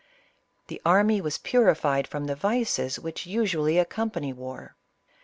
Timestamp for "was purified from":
1.21-2.25